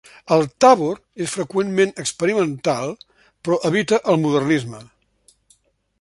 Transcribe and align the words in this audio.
El 0.35 0.45
Tabor 0.63 0.95
és 1.25 1.35
freqüentment 1.39 1.93
experimental 2.05 2.95
però 3.49 3.61
evita 3.73 4.01
el 4.15 4.21
Modernisme. 4.25 4.81